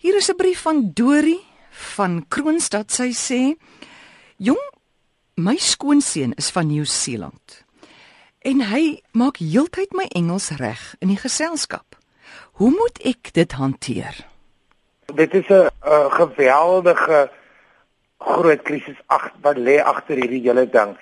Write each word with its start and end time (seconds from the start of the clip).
Hier 0.00 0.16
is 0.16 0.30
'n 0.30 0.36
brief 0.36 0.60
van 0.60 0.90
Dorie 0.94 1.44
van 1.70 2.24
Kroonstad. 2.28 2.92
Sy 2.92 3.12
sê: 3.12 3.56
"Jong, 4.36 4.72
my 5.34 5.56
skoonseun 5.56 6.32
is 6.34 6.50
van 6.50 6.66
Nieu-Seeland. 6.66 7.64
En 8.38 8.60
hy 8.60 9.02
maak 9.12 9.36
heeltyd 9.36 9.92
my 9.92 10.06
Engels 10.08 10.48
reg 10.56 10.94
in 10.98 11.08
die 11.08 11.20
geselskap. 11.20 11.96
Hoe 12.52 12.70
moet 12.70 12.98
ek 13.04 13.32
dit 13.32 13.52
hanteer?" 13.52 14.26
Dit 15.14 15.34
is 15.34 15.48
'n 15.48 15.68
geweldige 16.10 17.30
groot 18.18 18.62
krisis 18.62 19.00
ag 19.06 19.30
wat 19.42 19.56
lê 19.56 19.82
agter 19.82 20.16
hierdie 20.16 20.42
hele 20.42 20.70
ding. 20.70 20.96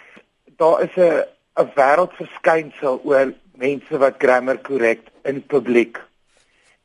Daar 0.56 0.82
is 0.82 0.96
'n 0.96 1.22
'n 1.54 1.70
wêreldverskynsel 1.74 3.00
oor 3.04 3.32
mense 3.54 3.98
wat 3.98 4.14
grammar 4.18 4.58
korrek 4.58 5.00
in 5.22 5.46
publiek 5.46 6.07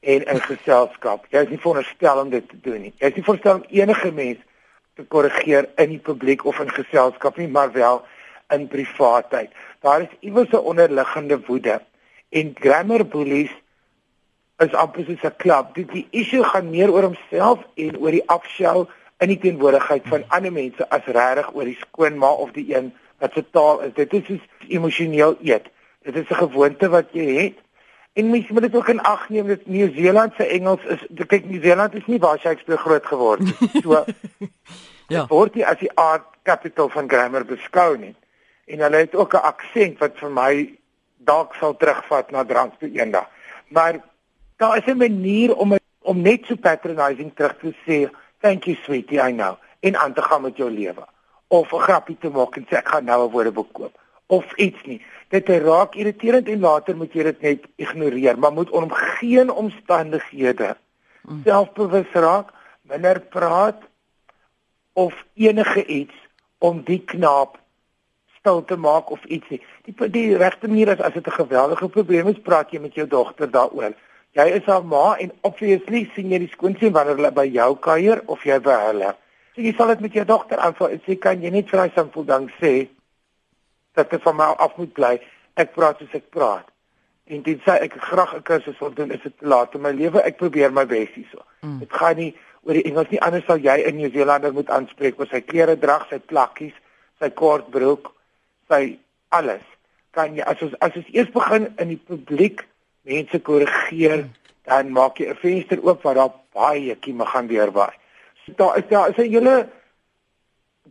en 0.03 0.25
in 0.25 0.41
geselskap. 0.41 1.27
Jy 1.31 1.45
is 1.45 1.53
nie 1.53 1.59
veronderstel 1.61 2.19
om 2.19 2.29
dit 2.33 2.49
te 2.49 2.59
doen 2.65 2.81
nie. 2.87 2.93
Jy 2.99 3.11
is 3.11 3.15
nie 3.15 3.23
veronderstel 3.23 3.61
om 3.61 3.65
enige 3.69 4.11
mens 4.11 4.41
te 4.99 5.05
korrigeer 5.09 5.69
in 5.81 5.93
die 5.95 6.01
publiek 6.03 6.43
of 6.45 6.59
in 6.59 6.69
geselskap 6.69 7.39
nie, 7.39 7.47
maar 7.47 7.71
wel 7.71 8.03
in 8.53 8.67
privaatheid. 8.67 9.53
Daar 9.81 10.05
is 10.05 10.17
iewers 10.19 10.51
'n 10.51 10.65
onderliggende 10.73 11.39
woede 11.47 11.81
en 12.29 12.55
grammar 12.59 13.05
bullies 13.05 13.51
is 14.57 14.73
amper 14.73 15.05
soos 15.05 15.23
'n 15.23 15.35
klub. 15.37 15.73
Die, 15.75 15.85
die 15.85 16.07
issue 16.11 16.43
gaan 16.43 16.69
meer 16.69 16.91
oor 16.91 17.03
homself 17.03 17.59
en 17.75 17.97
oor 17.97 18.11
die 18.11 18.27
afskou 18.27 18.87
in 19.19 19.27
die 19.27 19.39
teenwoordigheid 19.39 20.07
van 20.07 20.23
ander 20.27 20.51
mense 20.51 20.89
as 20.89 21.05
regtig 21.05 21.53
oor 21.55 21.65
die 21.65 21.79
skoonma 21.79 22.31
of 22.45 22.51
die 22.51 22.75
een 22.75 22.93
wat 23.19 23.33
se 23.33 23.43
taal 23.51 23.81
is. 23.81 23.93
Dit 23.93 24.13
is 24.13 24.25
soos 24.25 24.45
emosioneel 24.67 25.37
eet. 25.41 25.69
Dit 26.03 26.15
is 26.15 26.29
'n 26.29 26.41
gewoonte 26.45 26.89
wat 26.89 27.09
jy 27.11 27.27
het. 27.41 27.57
En 28.13 28.29
mens 28.29 28.47
moet 28.47 28.61
dit 28.61 28.75
ook 28.75 28.87
in 28.87 29.01
ag 29.01 29.29
neem 29.29 29.47
dat 29.47 29.65
Nieu-Seeland 29.65 30.33
se 30.37 30.45
Engels 30.45 30.83
is 30.83 31.05
kyk 31.27 31.45
Nieu-Seeland 31.45 31.95
is 31.95 32.05
nie 32.05 32.19
waar 32.19 32.39
Shakespeare 32.39 32.81
groot 32.81 33.05
geword 33.05 33.41
het. 33.41 33.81
So 33.81 34.03
ja. 35.15 35.25
word 35.27 35.57
hy 35.57 35.65
as 35.65 35.79
die 35.81 35.89
art 35.97 36.27
capital 36.45 36.91
van 36.93 37.09
grammar 37.09 37.45
beskou 37.45 37.97
nie. 37.97 38.13
En 38.69 38.85
hulle 38.85 39.01
het 39.05 39.15
ook 39.15 39.33
'n 39.33 39.47
aksent 39.49 39.97
wat 39.97 40.19
vir 40.21 40.29
my 40.29 40.51
dalk 41.17 41.55
sal 41.57 41.73
terugvat 41.77 42.31
na 42.31 42.45
drank 42.45 42.77
toe 42.79 42.91
eendag. 42.91 43.25
Maar 43.67 43.97
daar 44.57 44.77
is 44.77 44.85
'n 44.85 44.97
manier 44.97 45.55
om 45.55 45.77
om 46.01 46.21
net 46.21 46.45
so 46.45 46.55
patronizing 46.55 47.31
terug 47.35 47.57
te 47.57 47.73
sê, 47.87 48.09
thank 48.39 48.63
you 48.63 48.77
sweetie, 48.83 49.17
I 49.17 49.31
know, 49.31 49.55
en 49.79 49.97
aan 49.97 50.13
te 50.13 50.21
gaan 50.21 50.41
met 50.41 50.57
jou 50.57 50.69
lewe. 50.69 51.07
Of 51.47 51.73
'n 51.73 51.79
grappie 51.79 52.17
te 52.19 52.29
maak 52.29 52.55
en 52.55 52.65
sê 52.69 52.77
ek 52.77 52.87
gaan 52.87 53.05
nou 53.05 53.25
'n 53.25 53.31
woordeboek 53.31 53.73
koop 53.73 54.01
of 54.33 54.53
iets 54.55 54.85
nie. 54.89 54.99
Dit 55.33 55.49
raak 55.49 55.95
irriterend 55.95 56.49
en 56.49 56.61
later 56.65 56.97
moet 56.97 57.13
jy 57.13 57.25
dit 57.29 57.41
net 57.47 57.65
ignoreer, 57.81 58.37
maar 58.39 58.53
moet 58.53 58.69
om 58.69 58.91
geen 59.17 59.51
omstandighede 59.51 60.75
mm. 61.23 61.41
selfbewus 61.45 62.13
raak, 62.13 62.53
minder 62.89 63.21
praat 63.33 63.81
of 64.93 65.13
enige 65.33 65.85
iets 65.85 66.13
om 66.63 66.83
die 66.85 67.01
knaap 67.13 67.57
stil 68.39 68.63
te 68.67 68.77
maak 68.77 69.11
of 69.11 69.23
iets 69.25 69.49
nie. 69.49 69.61
Die 69.87 70.09
die 70.11 70.37
regte 70.37 70.67
manier 70.67 70.93
is 70.93 71.01
as 71.01 71.13
dit 71.13 71.27
'n 71.27 71.39
geweldige 71.41 71.89
probleem 71.89 72.27
is, 72.27 72.41
praat 72.43 72.71
jy 72.71 72.79
met 72.79 72.95
jou 72.95 73.07
dogter 73.07 73.51
daaroor. 73.51 73.93
Jy 74.33 74.47
is 74.57 74.65
haar 74.65 74.85
ma 74.85 75.15
en 75.17 75.31
obviously 75.41 76.09
sien 76.15 76.31
jy 76.31 76.39
die 76.39 76.53
skoonseun 76.53 76.93
wanneer 76.93 77.15
hulle 77.15 77.31
by 77.31 77.45
jou 77.45 77.75
kuier 77.75 78.21
of 78.25 78.43
jy 78.43 78.59
by 78.59 78.77
hulle. 78.87 79.15
So 79.55 79.61
jy 79.61 79.73
sal 79.77 79.87
dit 79.87 79.99
met 79.99 80.13
jou 80.13 80.25
dogter 80.25 80.57
aanvaar 80.57 80.89
en 80.89 81.01
sê 81.05 81.17
kan 81.19 81.41
jy 81.41 81.49
net 81.49 81.69
vir 81.69 81.79
haar 81.79 81.91
simpel 81.95 82.25
dank 82.25 82.49
sê 82.61 82.87
dat 83.93 84.09
dit 84.09 84.21
van 84.21 84.35
my 84.35 84.43
af 84.43 84.77
moet 84.77 84.93
bly. 84.93 85.17
Ek 85.53 85.73
praat 85.73 85.99
soos 86.01 86.15
ek 86.17 86.29
praat. 86.33 86.67
En 87.31 87.43
dit 87.45 87.59
sê 87.63 87.77
ek 87.85 87.93
graag 87.97 88.35
'n 88.35 88.41
kursus 88.41 88.79
wil 88.79 88.93
doen, 88.93 89.11
is 89.11 89.21
dit 89.21 89.37
te 89.37 89.47
laat 89.47 89.73
in 89.73 89.81
my 89.81 89.91
lewe. 89.91 90.21
Ek 90.21 90.37
probeer 90.37 90.73
my 90.73 90.85
bes 90.85 91.09
hierso. 91.13 91.45
Mm. 91.61 91.79
Dit 91.79 91.93
gaan 91.93 92.15
nie 92.15 92.35
oor 92.63 92.73
die 92.73 92.83
Engels 92.83 93.09
nie. 93.09 93.21
Anders 93.21 93.45
sal 93.45 93.57
jy 93.57 93.77
in 93.87 93.95
Nieu-Seelander 93.95 94.53
moet 94.53 94.69
aanspreek 94.69 95.19
oor 95.19 95.27
sy 95.27 95.41
klere 95.41 95.77
drag, 95.79 96.07
sy 96.09 96.19
plakkies, 96.19 96.73
sy 97.19 97.29
kort 97.29 97.69
broek, 97.71 98.13
sy 98.67 98.99
alles. 99.29 99.63
Kan 100.11 100.35
jy 100.35 100.43
as 100.43 100.61
ons 100.61 100.73
as 100.79 100.95
ons 100.95 101.09
eers 101.13 101.31
begin 101.31 101.73
in 101.77 101.87
die 101.87 102.01
publiek 102.07 102.67
mense 103.01 103.39
korrigeer, 103.39 104.17
mm. 104.23 104.29
dan 104.65 104.91
maak 104.91 105.19
jy 105.19 105.29
'n 105.29 105.35
venster 105.35 105.79
oop 105.83 106.03
waar 106.03 106.15
daar 106.15 106.33
baie 106.53 106.95
kieme 106.95 107.25
gaan 107.25 107.47
deurwaai. 107.47 107.93
So 108.45 108.53
daar 108.57 108.77
is 108.77 108.87
daar 108.89 109.09
is 109.09 109.17
'n 109.17 109.31
hele 109.31 109.69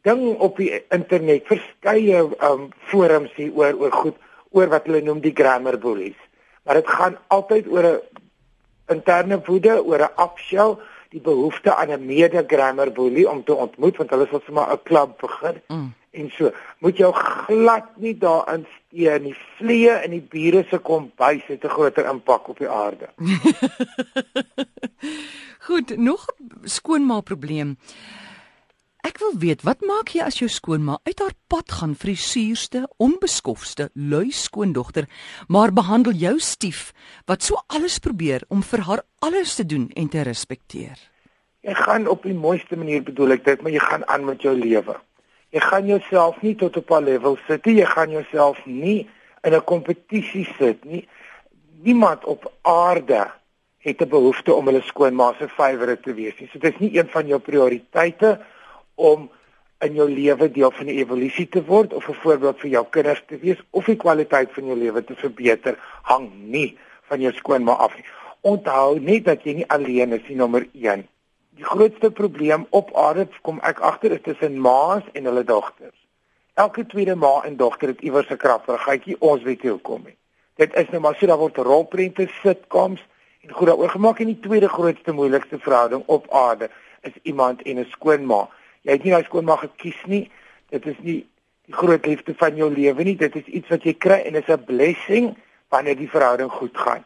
ding 0.02 0.38
op 0.38 0.56
die 0.56 0.82
internet 0.90 1.46
verskeie 1.46 2.26
um 2.50 2.70
forums 2.90 3.30
hier 3.36 3.54
oor 3.54 3.78
oor 3.78 3.92
goed 3.92 4.16
oor 4.50 4.68
wat 4.68 4.86
hulle 4.86 5.02
noem 5.02 5.20
die 5.20 5.34
grammar 5.34 5.78
bullies. 5.78 6.18
Maar 6.64 6.80
dit 6.80 6.88
gaan 6.88 7.16
altyd 7.28 7.68
oor 7.68 7.84
'n 7.84 8.00
interne 8.94 9.42
woede, 9.46 9.84
oor 9.84 10.02
'n 10.02 10.14
afskou, 10.14 10.78
die 11.10 11.20
behoefte 11.20 11.74
aan 11.74 11.90
'n 11.90 12.06
mede 12.06 12.44
grammar 12.46 12.92
bully 12.92 13.24
om 13.24 13.44
te 13.44 13.54
ontmoet 13.54 13.96
want 13.96 14.10
hulle 14.10 14.26
sal 14.30 14.42
sommer 14.44 14.72
'n 14.72 14.82
klub 14.82 15.20
begin. 15.20 15.60
Mm. 15.68 15.94
En 16.12 16.30
so, 16.30 16.52
moet 16.78 16.96
jou 16.96 17.14
glad 17.14 17.96
nie 17.96 18.18
daarin 18.18 18.66
steen 18.76 19.22
nie. 19.22 19.36
Vlee 19.56 19.90
in 20.04 20.10
die 20.10 20.20
bure 20.20 20.64
se 20.68 20.78
kombuis 20.78 21.42
het 21.46 21.64
'n 21.64 21.68
groter 21.68 22.04
impak 22.04 22.48
op 22.48 22.58
die 22.58 22.68
aarde. 22.68 23.08
Goed, 25.66 25.96
nog 25.96 26.26
skoonmaak 26.62 27.24
probleem. 27.24 27.78
Ek 29.02 29.16
wil 29.18 29.32
weet, 29.42 29.64
wat 29.66 29.80
maak 29.82 30.12
jy 30.14 30.22
as 30.22 30.36
jou 30.38 30.46
skoonma 30.46 31.00
uit 31.08 31.18
haar 31.18 31.32
pad 31.50 31.72
gaan 31.74 31.96
vir 31.98 32.12
die 32.12 32.20
suurste, 32.22 32.84
onbeskofste, 33.02 33.88
lui 33.98 34.28
skoondogter, 34.30 35.08
maar 35.50 35.74
behandel 35.74 36.14
jou 36.20 36.36
stief 36.38 36.92
wat 37.26 37.42
so 37.42 37.58
alles 37.74 37.98
probeer 38.04 38.44
om 38.46 38.62
vir 38.62 38.84
haar 38.86 39.02
alles 39.26 39.56
te 39.58 39.66
doen 39.66 39.88
en 39.98 40.06
te 40.12 40.22
respekteer? 40.22 40.94
Jy 41.66 41.74
gaan 41.80 42.06
op 42.06 42.22
die 42.22 42.36
mooiste 42.36 42.78
manier 42.78 43.02
bedoel 43.02 43.40
ek 43.40 43.44
dit, 43.50 43.66
maar 43.66 43.74
jy 43.74 43.82
gaan 43.82 44.06
aan 44.06 44.28
met 44.28 44.46
jou 44.46 44.54
lewe. 44.54 44.94
Jy 45.50 45.64
gaan 45.66 45.90
jouself 45.90 46.38
nie 46.46 46.54
tot 46.62 46.78
op 46.78 46.94
'n 46.94 47.04
level 47.10 47.36
sit 47.48 47.66
nie, 47.66 47.80
jy 47.82 47.90
gaan 47.90 48.10
jouself 48.10 48.62
nie 48.66 49.08
in 49.42 49.54
'n 49.54 49.64
kompetisie 49.64 50.46
sit 50.58 50.84
nie. 50.84 51.08
Niemand 51.82 52.24
op 52.24 52.52
aarde 52.62 53.26
het 53.82 54.00
'n 54.00 54.08
behoefte 54.08 54.54
om 54.54 54.66
hulle 54.66 54.82
skoonma 54.82 55.34
se 55.38 55.48
favourite 55.48 56.02
te 56.02 56.14
wees 56.14 56.38
nie. 56.38 56.48
So 56.52 56.58
dit 56.58 56.74
is 56.74 56.80
nie 56.80 56.98
een 56.98 57.08
van 57.08 57.26
jou 57.26 57.40
prioriteite 57.40 58.38
om 58.94 59.30
in 59.82 59.94
jou 59.94 60.08
lewe 60.10 60.50
deel 60.50 60.70
van 60.70 60.86
die 60.86 60.98
evolusie 61.02 61.48
te 61.48 61.64
word 61.66 61.92
of 61.92 62.08
'n 62.08 62.20
voorbeeld 62.22 62.60
vir 62.60 62.70
jou 62.70 62.84
kinders 62.90 63.22
te 63.26 63.38
wees 63.38 63.62
of 63.70 63.84
die 63.84 63.96
kwaliteit 63.96 64.52
van 64.52 64.66
jou 64.66 64.76
lewe 64.76 65.04
te 65.04 65.14
verbeter 65.14 65.78
hang 66.02 66.30
nie 66.34 66.78
van 67.02 67.20
jou 67.20 67.32
skoonma 67.32 67.72
af 67.72 67.96
nie. 67.96 68.04
Onthou 68.40 69.00
net 69.00 69.24
dat 69.24 69.42
jy 69.44 69.54
nie 69.54 69.68
alleen 69.68 70.12
is 70.12 70.28
nie, 70.28 70.36
nommer 70.36 70.66
1. 70.72 71.08
Die 71.50 71.64
grootste 71.64 72.10
probleem 72.10 72.66
op 72.70 72.96
aarde 72.96 73.28
kom 73.42 73.60
ek 73.60 73.80
agter 73.80 74.12
is 74.12 74.22
tussen 74.22 74.58
ma's 74.60 75.02
en 75.12 75.24
hulle 75.24 75.44
dogters. 75.44 75.98
Elke 76.54 76.86
tweede 76.86 77.14
ma 77.14 77.42
en 77.44 77.56
dogter 77.56 77.88
het 77.88 78.00
iewers 78.00 78.30
'n 78.30 78.36
kragvergaaitjie, 78.36 79.16
ons 79.20 79.42
weet 79.42 79.62
nie 79.62 79.70
hoekom 79.70 80.02
nie. 80.04 80.16
Dit 80.56 80.74
is 80.74 80.88
nou 80.90 81.00
maar 81.00 81.14
so 81.14 81.26
dat 81.26 81.38
word 81.38 81.56
rolprente 81.56 82.28
sitcoms 82.42 83.00
en 83.40 83.52
goed 83.52 83.66
daaroor 83.66 83.90
gemaak 83.90 84.20
en 84.20 84.26
die 84.26 84.40
tweede 84.40 84.68
grootste 84.68 85.12
moeilikste 85.12 85.58
verhouding 85.58 86.02
op 86.06 86.26
aarde 86.30 86.70
is 87.00 87.12
iemand 87.22 87.62
en 87.62 87.78
'n 87.78 87.86
skoonma 87.90 88.48
jy 88.82 88.96
het 88.96 89.04
nie 89.04 89.14
daai 89.14 89.24
skoonma 89.24 89.56
gekies 89.62 90.00
nie. 90.10 90.24
Dit 90.70 90.86
is 90.86 90.98
nie 91.02 91.18
die 91.68 91.74
groot 91.74 92.06
liefde 92.06 92.34
van 92.38 92.56
jou 92.58 92.70
lewe 92.72 93.04
nie. 93.06 93.16
Dit 93.16 93.36
is 93.38 93.46
iets 93.46 93.70
wat 93.72 93.84
jy 93.86 93.94
kry 93.94 94.22
en 94.26 94.38
is 94.40 94.48
'n 94.48 94.64
blessing 94.64 95.34
wanneer 95.70 95.96
die 95.96 96.10
verhouding 96.10 96.50
goed 96.50 96.76
gaan. 96.76 97.04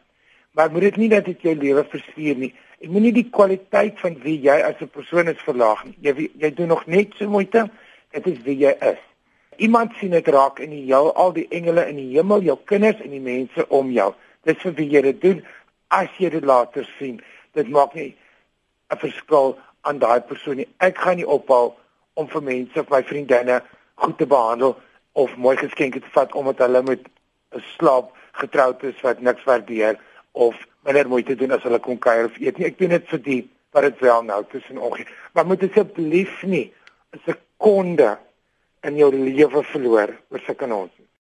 Maar 0.51 0.71
moet 0.71 0.81
dit 0.81 0.95
nie 0.97 1.09
dat 1.09 1.25
dit 1.25 1.41
jou 1.41 1.55
lewe 1.55 1.83
verstuur 1.85 2.35
nie. 2.35 2.53
Ek 2.81 2.89
moenie 2.89 3.13
die 3.13 3.29
kwaliteit 3.29 3.99
van 3.99 4.17
wie 4.23 4.39
jy 4.41 4.57
as 4.61 4.81
'n 4.81 4.89
persoon 4.89 5.27
is 5.27 5.41
verlaag 5.45 5.85
nie. 5.85 5.97
Jy 6.01 6.29
jy 6.37 6.53
doen 6.53 6.67
nog 6.67 6.85
net 6.85 7.13
so 7.17 7.29
moeite. 7.29 7.69
Dit 8.11 8.27
is 8.27 8.41
wie 8.43 8.57
jy 8.57 8.73
is. 8.81 9.01
Iemand 9.57 9.93
sien 9.99 10.11
dit 10.11 10.27
raak 10.27 10.59
in 10.59 10.69
die 10.69 10.85
jou 10.85 11.13
al 11.13 11.33
die 11.33 11.47
engele 11.49 11.87
in 11.89 11.95
die 11.95 12.17
hemel, 12.17 12.41
jou 12.41 12.57
kinders 12.65 13.01
en 13.01 13.09
die 13.09 13.19
mense 13.19 13.69
om 13.69 13.91
jou. 13.91 14.13
Dis 14.43 14.57
vir 14.61 14.73
wie 14.73 14.89
jy 14.89 15.01
dit 15.01 15.21
doen. 15.21 15.45
As 15.87 16.09
jy 16.17 16.29
dit 16.29 16.43
later 16.43 16.85
sien, 16.97 17.21
dit 17.53 17.69
maak 17.69 17.93
nie 17.93 18.15
'n 18.89 18.97
verskil 18.97 19.57
aan 19.87 19.99
daai 20.03 20.21
persoon 20.21 20.61
nie. 20.61 20.67
Ek 20.83 20.99
gaan 21.03 21.19
nie 21.19 21.27
ophou 21.37 21.73
om 22.19 22.27
vir 22.31 22.43
mense 22.43 22.79
of 22.81 22.91
my 22.93 23.01
vriendinne 23.07 23.61
goed 24.03 24.17
te 24.17 24.27
behandel 24.29 24.75
of 25.17 25.35
mooi 25.41 25.55
geskenke 25.57 26.01
te 26.03 26.11
vat 26.15 26.33
omdat 26.37 26.63
hulle 26.65 26.81
met 26.83 27.07
'n 27.55 27.63
slaap 27.75 28.11
getroud 28.41 28.83
is 28.83 29.01
wat 29.01 29.21
niks 29.21 29.43
waardeer 29.43 29.97
of 30.31 30.55
minder 30.85 31.07
moeite 31.07 31.35
doen 31.35 31.51
as 31.51 31.63
hulle 31.63 31.79
kom 31.79 31.99
kuier 31.99 32.25
of 32.25 32.39
eet 32.39 32.57
nie. 32.57 32.67
Ek 32.67 32.77
doen 32.77 32.89
dit 32.89 33.07
vir 33.09 33.21
die 33.29 33.41
wat 33.71 33.83
dit 33.83 33.99
wel 33.99 34.23
nou 34.23 34.43
tussen 34.51 34.77
ons. 34.77 35.01
Maar 35.33 35.45
moet 35.45 35.63
asseblief 35.63 36.43
nie 36.43 36.73
'n 37.13 37.21
sekonde 37.25 38.17
in 38.81 38.95
jou 38.95 39.11
lewe 39.11 39.63
verloor 39.63 40.09
oor 40.29 40.41
sulke 40.45 40.67
nonsens. 40.67 41.06